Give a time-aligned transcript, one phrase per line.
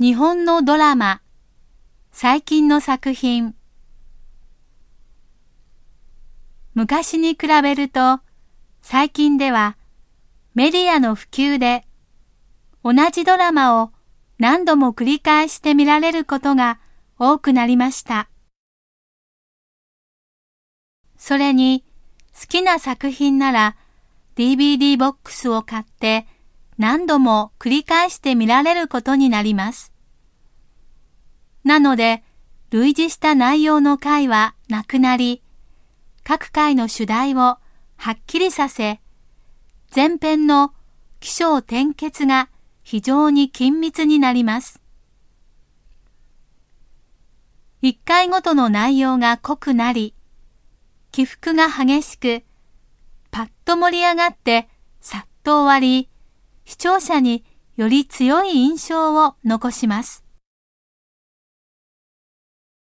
[0.00, 1.20] 日本のドラマ、
[2.10, 3.54] 最近の作品。
[6.72, 8.20] 昔に比べると、
[8.80, 9.76] 最近では
[10.54, 11.84] メディアの普及で
[12.82, 13.92] 同じドラマを
[14.38, 16.80] 何度も繰り返して見られることが
[17.18, 18.30] 多くなりました。
[21.18, 21.84] それに
[22.32, 23.76] 好きな作品なら
[24.34, 26.26] DVD ボックスを買って
[26.80, 29.92] 何度も繰り返して見られることになります。
[31.62, 32.24] なので、
[32.70, 35.42] 類似した内容の回はなくなり、
[36.24, 37.60] 各回の主題をは
[38.12, 38.98] っきりさせ、
[39.94, 40.72] 前編の
[41.20, 42.48] 気象転結が
[42.82, 44.80] 非常に緊密になります。
[47.82, 50.14] 一回ごとの内容が濃くなり、
[51.12, 52.42] 起伏が激しく、
[53.30, 54.66] パッと盛り上がって
[55.02, 56.08] さっと終わり、
[56.70, 57.44] 視聴者に
[57.76, 60.24] より強い印象を残します。